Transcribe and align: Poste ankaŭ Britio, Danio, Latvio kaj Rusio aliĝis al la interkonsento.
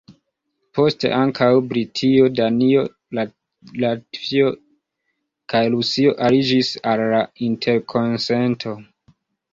Poste 0.77 1.09
ankaŭ 1.17 1.49
Britio, 1.73 2.29
Danio, 2.39 2.85
Latvio 3.19 4.49
kaj 5.55 5.63
Rusio 5.77 6.17
aliĝis 6.29 6.75
al 6.93 7.05
la 7.13 7.21
interkonsento. 7.51 8.75